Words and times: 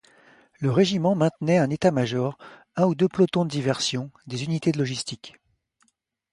Le 0.59 0.71
régiment 0.71 1.13
maintenait 1.13 1.59
un 1.59 1.69
état-major, 1.69 2.35
un 2.75 2.85
ou 2.87 2.95
deux 2.95 3.07
pelotons 3.07 3.45
de 3.45 3.51
diversion, 3.51 4.09
des 4.25 4.43
unités 4.43 4.71
logistiques. 4.71 5.35